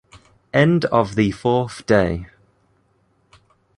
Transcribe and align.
End 0.55 0.85
of 0.85 1.13
the 1.13 1.29
fourth 1.29 1.85
day. 1.85 2.25